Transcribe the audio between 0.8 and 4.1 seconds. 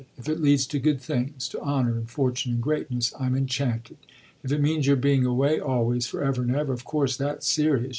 things, to honour and fortune and greatness, I'm enchanted.